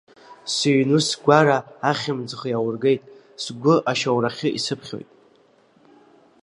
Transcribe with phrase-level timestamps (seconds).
[0.53, 1.57] Сыҩны-сгәара
[1.89, 3.01] ахьымӡӷ аургеит,
[3.43, 5.09] сгәы ашьоурахьы исыԥхьоит…